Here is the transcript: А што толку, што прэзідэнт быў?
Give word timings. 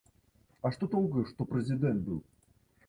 А 0.65 0.71
што 0.77 0.89
толку, 0.95 1.27
што 1.31 1.49
прэзідэнт 1.53 2.01
быў? 2.11 2.19